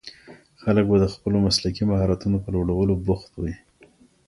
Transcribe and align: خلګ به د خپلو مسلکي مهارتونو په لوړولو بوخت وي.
خلګ 0.61 0.85
به 0.89 0.97
د 0.99 1.05
خپلو 1.13 1.37
مسلکي 1.47 1.83
مهارتونو 1.91 2.37
په 2.43 2.49
لوړولو 2.55 2.93
بوخت 3.05 3.31
وي. 3.41 3.55